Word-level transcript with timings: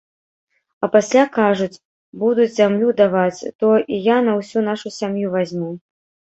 А 0.87 0.87
пасля, 0.95 1.25
кажуць, 1.35 1.81
будуць 2.23 2.49
зямлю 2.57 2.89
даваць, 3.03 3.39
то 3.61 3.67
і 3.93 4.03
я 4.09 4.17
на 4.27 4.33
ўсю 4.41 4.67
нашу 4.73 4.97
сям'ю 4.99 5.27
вазьму. 5.39 5.73